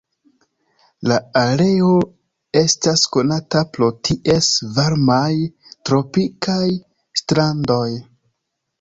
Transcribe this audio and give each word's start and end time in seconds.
La 1.11 1.17
areo 1.41 1.91
estas 2.63 3.05
konata 3.17 3.63
pro 3.77 3.91
ties 4.09 4.51
varmaj 4.81 5.31
tropikaj 5.93 6.69
strandoj. 7.23 7.89